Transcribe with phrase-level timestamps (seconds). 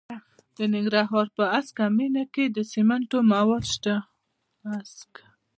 [0.55, 3.95] د ننګرهار په هسکه مینه کې د سمنټو مواد شته.